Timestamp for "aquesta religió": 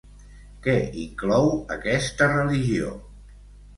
1.75-2.91